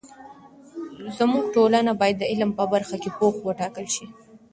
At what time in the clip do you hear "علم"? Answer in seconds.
2.31-2.51